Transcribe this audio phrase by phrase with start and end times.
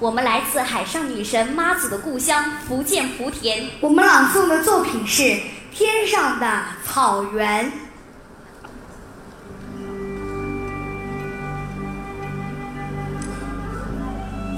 [0.00, 3.68] 我们来自海上女神妈祖的故乡福建莆田。
[3.82, 5.22] 我们朗诵的作品是
[5.70, 7.66] 《天上的草原》。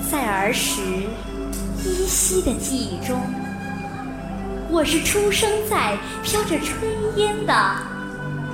[0.09, 0.81] 在儿时
[1.85, 3.21] 依稀的记忆中，
[4.71, 7.53] 我是出生在飘着炊烟的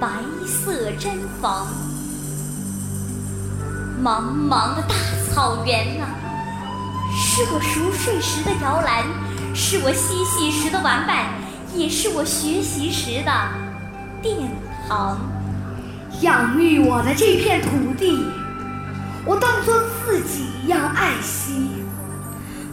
[0.00, 0.08] 白
[0.47, 1.11] 色毡
[1.42, 1.67] 房。
[4.02, 4.95] 茫茫的大
[5.34, 6.08] 草原啊，
[7.20, 9.05] 是我熟睡时的摇篮，
[9.52, 11.27] 是我嬉戏时的玩伴，
[11.74, 13.33] 也是我学习时的
[14.22, 14.36] 殿
[14.88, 15.19] 堂。
[16.20, 18.24] 养育我的这片土地。
[19.27, 21.68] 我当作自己一样爱惜，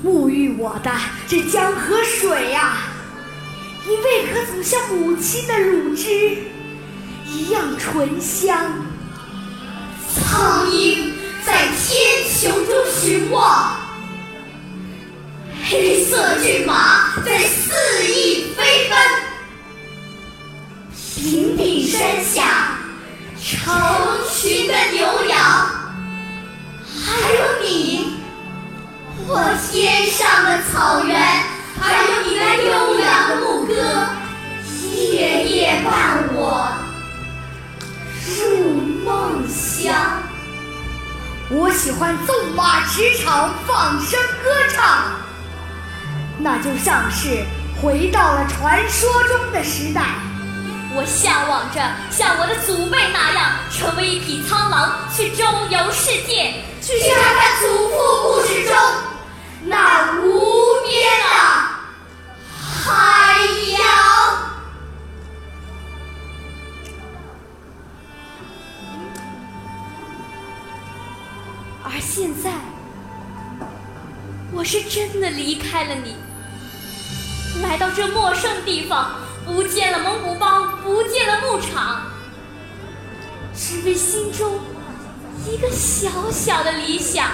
[0.04, 0.92] 沐浴我的
[1.28, 2.78] 这江河水呀，
[3.84, 6.12] 你为何总像母亲的乳汁
[7.26, 8.56] 一样醇香？
[10.14, 11.14] 苍鹰
[11.44, 13.76] 在天穹中寻望，
[15.78, 18.98] 黑色骏马在肆意飞奔，
[21.18, 22.78] 平顶山下
[23.44, 23.76] 成
[24.34, 25.38] 群的牛羊。
[27.06, 28.14] 还有你，
[29.28, 31.14] 我天上的草原，
[31.82, 33.74] 还有你那悠扬的牧歌，
[34.94, 36.72] 夜夜伴我
[38.40, 39.94] 入梦乡。
[41.50, 45.12] 我喜欢纵马驰骋，放声歌唱，
[46.40, 47.44] 那就像是
[47.82, 50.02] 回到了传说中的时代。
[50.98, 56.54] 我向往着像我的祖辈那样，成为一匹苍狼，去周游世界。
[56.82, 58.76] 去看看祖父故事中
[59.64, 60.24] 那无
[60.86, 61.26] 边的
[62.62, 63.40] 海
[63.72, 63.80] 洋。
[71.84, 72.52] 而现在，
[74.56, 76.16] 我是真的离开了你，
[77.62, 79.12] 来到这陌生地方，
[79.46, 82.04] 不见了蒙古包，不见了牧场，
[83.54, 84.58] 只为心中。
[85.46, 87.28] 一个小小的理想，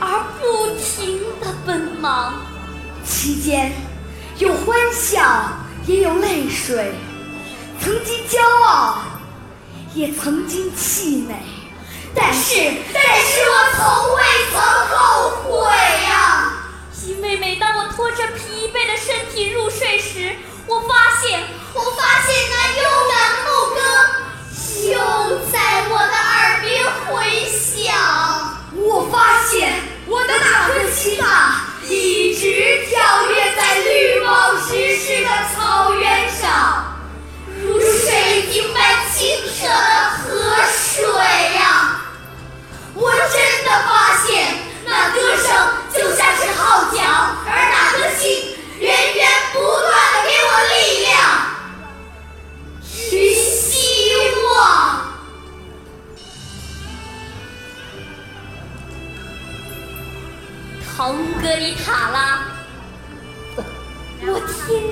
[0.00, 2.34] 而不停的奔忙，
[3.04, 3.72] 期间
[4.38, 5.48] 有欢笑，
[5.84, 6.94] 也有泪水，
[7.80, 8.98] 曾经骄傲，
[9.94, 11.34] 也曾经气馁，
[12.14, 12.54] 但是，
[12.94, 14.62] 但是我从未曾
[14.96, 14.96] 后
[15.42, 16.05] 悔！
[17.96, 20.36] 拖着疲惫的身体入睡时，
[20.66, 21.40] 我发现，
[21.72, 22.25] 我发现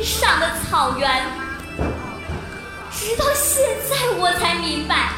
[0.04, 1.24] 上的草原。
[2.92, 5.12] 直到现在，我才明白，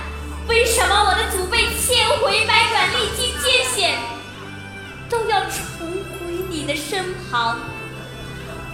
[0.48, 3.98] 为什么我的祖辈千回百转，历经艰险，
[5.10, 7.58] 都要重回你的身旁。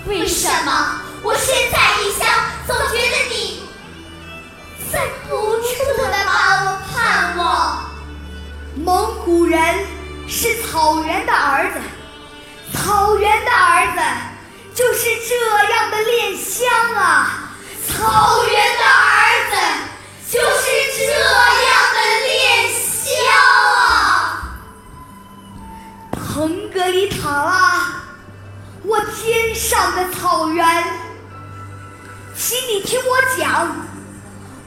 [0.07, 2.27] 为什么我身在异乡，
[2.67, 3.63] 总觉得你
[4.91, 7.91] 在不住的把我盼望？
[8.77, 9.61] 蒙古人
[10.27, 11.62] 是草原的儿
[14.75, 15.35] 就是这
[15.71, 16.67] 样的恋乡
[16.97, 17.51] 啊！
[17.87, 19.57] 草原的儿子
[20.31, 20.65] 就是
[20.97, 22.33] 这样的恋
[22.73, 23.13] 乡
[23.77, 23.85] 啊！
[26.13, 27.51] 腾格里塔拉，
[28.83, 30.65] 我天上的草原，
[32.35, 33.77] 请你听我讲，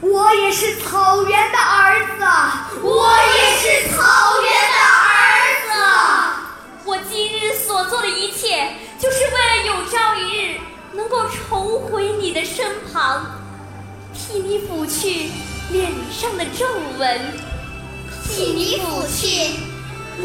[0.00, 2.24] 我也是草原的儿子，
[2.80, 4.02] 我也是草
[16.58, 16.64] 皱
[16.98, 17.20] 纹，
[18.24, 19.26] 替你抚去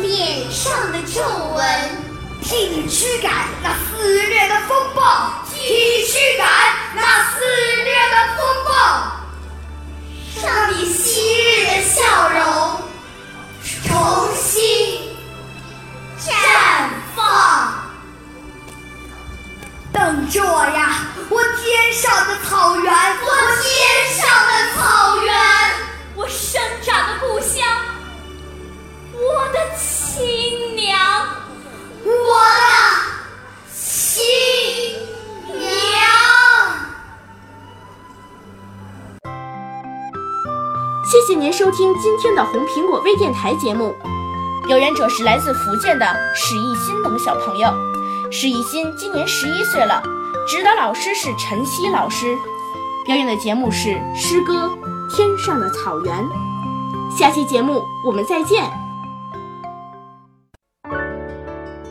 [0.01, 1.21] 脸上的皱
[1.53, 1.65] 纹，
[2.41, 6.47] 替你驱赶那肆虐的风暴，替你驱赶
[6.95, 7.01] 那
[7.31, 7.43] 肆
[7.83, 8.71] 虐的风暴，
[10.41, 11.30] 让你心
[41.11, 43.93] 谢谢您收听今天的红苹果微电台节目。
[44.65, 47.69] 表演者是来自福建的史艺新等小朋友。
[48.31, 50.01] 史艺新今年十一岁了，
[50.47, 52.33] 指导老师是陈曦老师。
[53.05, 54.53] 表演的节目是诗歌
[55.13, 56.15] 《天上的草原》。
[57.19, 58.71] 下期节目我们再见。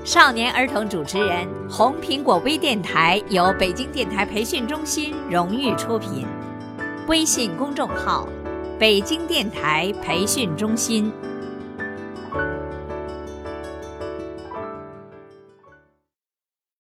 [0.03, 6.27] 少年儿童主持人，红苹果微电台由北京电台培训中心荣誉出品，
[7.07, 8.27] 微信公众号：
[8.81, 11.13] 北京电台培训中心。